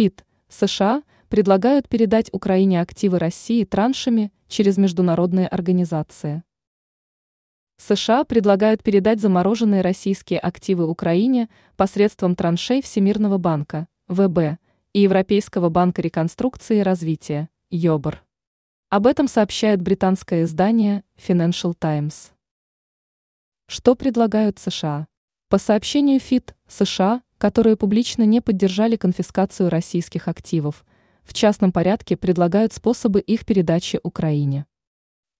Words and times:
ФИТ 0.00 0.24
США 0.48 1.02
предлагают 1.28 1.86
передать 1.86 2.30
Украине 2.32 2.80
активы 2.80 3.18
России 3.18 3.64
траншами 3.64 4.32
через 4.48 4.78
международные 4.78 5.46
организации. 5.46 6.42
США 7.76 8.24
предлагают 8.24 8.82
передать 8.82 9.20
замороженные 9.20 9.82
российские 9.82 10.38
активы 10.38 10.86
Украине 10.88 11.50
посредством 11.76 12.34
траншей 12.34 12.80
Всемирного 12.80 13.36
банка, 13.36 13.88
ВБ, 14.08 14.58
и 14.94 15.00
Европейского 15.00 15.68
банка 15.68 16.00
реконструкции 16.00 16.78
и 16.78 16.82
развития, 16.82 17.50
ЙОБР. 17.68 18.24
Об 18.88 19.06
этом 19.06 19.28
сообщает 19.28 19.82
британское 19.82 20.44
издание 20.44 21.04
Financial 21.18 21.74
Times. 21.78 22.32
Что 23.66 23.94
предлагают 23.94 24.58
США? 24.58 25.08
По 25.50 25.58
сообщению 25.58 26.20
ФИТ, 26.20 26.54
США, 26.68 27.20
которые 27.40 27.74
публично 27.74 28.24
не 28.24 28.42
поддержали 28.42 28.96
конфискацию 28.96 29.70
российских 29.70 30.28
активов, 30.28 30.84
в 31.22 31.32
частном 31.32 31.72
порядке 31.72 32.18
предлагают 32.18 32.74
способы 32.74 33.20
их 33.20 33.46
передачи 33.46 33.98
Украине. 34.02 34.66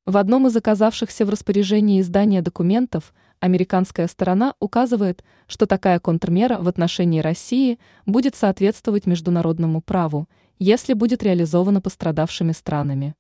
В 0.07 0.17
одном 0.17 0.47
из 0.47 0.57
оказавшихся 0.57 1.27
в 1.27 1.29
распоряжении 1.29 2.01
издания 2.01 2.41
документов 2.41 3.13
американская 3.39 4.09
сторона 4.09 4.55
указывает, 4.61 5.23
что 5.47 5.67
такая 5.67 6.01
контрмера 6.01 6.57
в 6.57 6.69
отношении 6.69 7.21
России 7.21 7.79
будет 8.07 8.35
соответствовать 8.35 9.05
международному 9.05 9.83
праву, 9.83 10.27
если 10.59 10.95
будет 10.95 11.23
реализована 11.23 11.83
пострадавшими 11.83 12.53
странами. 12.53 13.15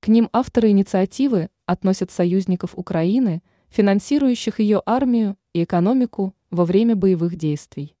К 0.00 0.08
ним 0.08 0.30
авторы 0.32 0.70
инициативы 0.70 1.50
относят 1.66 2.10
союзников 2.10 2.72
Украины, 2.74 3.42
финансирующих 3.68 4.60
ее 4.60 4.80
армию 4.86 5.36
и 5.52 5.62
экономику 5.62 6.34
во 6.50 6.64
время 6.64 6.96
боевых 6.96 7.36
действий. 7.36 7.97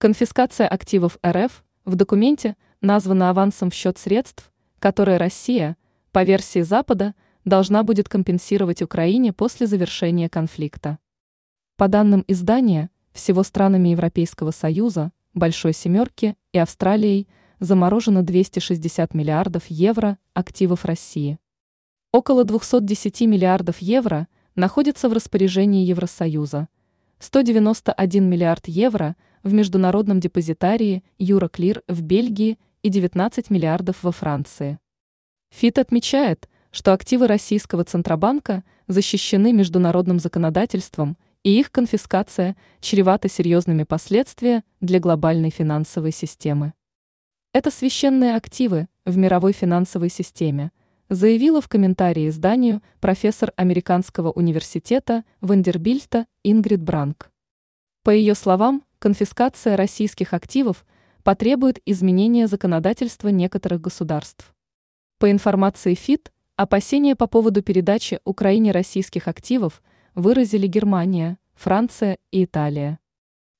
Конфискация 0.00 0.68
активов 0.68 1.18
РФ 1.26 1.64
в 1.84 1.96
документе 1.96 2.56
названа 2.80 3.30
авансом 3.30 3.68
в 3.68 3.74
счет 3.74 3.98
средств, 3.98 4.52
которые 4.78 5.16
Россия, 5.16 5.76
по 6.12 6.22
версии 6.22 6.62
Запада, 6.62 7.16
должна 7.44 7.82
будет 7.82 8.08
компенсировать 8.08 8.80
Украине 8.80 9.32
после 9.32 9.66
завершения 9.66 10.28
конфликта. 10.28 11.00
По 11.76 11.88
данным 11.88 12.24
издания, 12.28 12.90
всего 13.12 13.42
странами 13.42 13.88
Европейского 13.88 14.52
Союза, 14.52 15.10
Большой 15.34 15.72
Семерки 15.72 16.36
и 16.52 16.58
Австралией 16.58 17.26
заморожено 17.58 18.22
260 18.22 19.14
миллиардов 19.14 19.64
евро 19.66 20.16
активов 20.32 20.84
России. 20.84 21.40
Около 22.12 22.44
210 22.44 23.22
миллиардов 23.22 23.78
евро 23.78 24.28
находится 24.54 25.08
в 25.08 25.12
распоряжении 25.12 25.84
Евросоюза, 25.84 26.68
191 27.18 28.30
миллиард 28.30 28.68
евро 28.68 29.16
в 29.42 29.52
международном 29.52 30.20
депозитарии 30.20 31.02
Юроклир 31.18 31.82
в 31.88 32.02
Бельгии 32.02 32.58
и 32.82 32.88
19 32.88 33.50
миллиардов 33.50 34.02
во 34.02 34.12
Франции. 34.12 34.78
ФИТ 35.50 35.78
отмечает, 35.78 36.48
что 36.70 36.92
активы 36.92 37.26
российского 37.26 37.84
Центробанка 37.84 38.64
защищены 38.86 39.52
международным 39.52 40.18
законодательством, 40.18 41.16
и 41.42 41.58
их 41.58 41.70
конфискация 41.70 42.56
чревата 42.80 43.28
серьезными 43.28 43.84
последствиями 43.84 44.64
для 44.80 45.00
глобальной 45.00 45.50
финансовой 45.50 46.12
системы. 46.12 46.74
Это 47.52 47.70
священные 47.70 48.36
активы 48.36 48.88
в 49.04 49.16
мировой 49.16 49.52
финансовой 49.52 50.10
системе, 50.10 50.70
заявила 51.08 51.60
в 51.60 51.68
комментарии 51.68 52.28
изданию 52.28 52.82
профессор 53.00 53.52
Американского 53.56 54.30
университета 54.30 55.24
Вандербильта 55.40 56.26
Ингрид 56.44 56.82
Бранк. 56.82 57.30
По 58.02 58.10
ее 58.10 58.34
словам, 58.34 58.82
конфискация 58.98 59.76
российских 59.76 60.34
активов 60.34 60.84
потребует 61.22 61.80
изменения 61.86 62.46
законодательства 62.46 63.28
некоторых 63.28 63.80
государств. 63.80 64.54
По 65.18 65.30
информации 65.30 65.94
ФИТ, 65.94 66.32
Опасения 66.58 67.14
по 67.14 67.28
поводу 67.28 67.62
передачи 67.62 68.18
Украине 68.24 68.72
российских 68.72 69.28
активов 69.28 69.80
выразили 70.16 70.66
Германия, 70.66 71.38
Франция 71.54 72.18
и 72.32 72.42
Италия. 72.42 72.98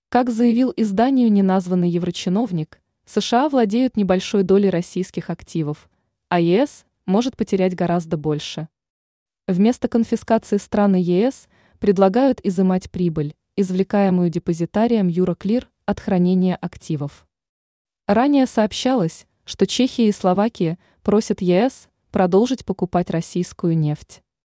Как 0.09 0.31
заявил 0.31 0.72
изданию 0.77 1.31
неназванный 1.31 1.88
еврочиновник, 1.88 2.81
США 3.04 3.48
владеют 3.48 3.97
небольшой 3.97 4.43
долей 4.43 4.69
российских 4.69 5.31
активов, 5.31 5.88
а 6.28 6.41
ЕС 6.41 6.87
может 7.06 7.37
потерять 7.37 7.77
гораздо 7.77 8.16
больше. 8.16 8.66
Вместо 9.47 9.87
конфискации 9.87 10.56
страны 10.56 10.97
ЕС 10.97 11.47
предлагают 11.78 12.41
изымать 12.43 12.91
прибыль, 12.91 13.37
извлекаемую 13.60 14.30
депозитарием 14.30 15.08
Юроклир 15.08 15.69
от 15.84 15.98
хранения 15.98 16.54
активов. 16.54 17.26
Ранее 18.06 18.46
сообщалось, 18.46 19.26
что 19.44 19.66
Чехия 19.66 20.08
и 20.08 20.12
Словакия 20.12 20.78
просят 21.02 21.41
ЕС 21.41 21.88
продолжить 22.12 22.64
покупать 22.64 23.10
российскую 23.10 23.76
нефть. 23.76 24.22